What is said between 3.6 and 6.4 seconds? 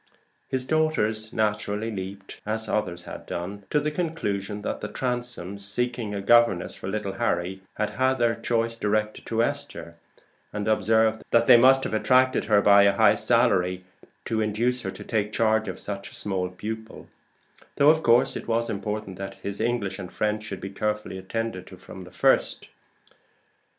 to the conclusion that the Transomes, seeking a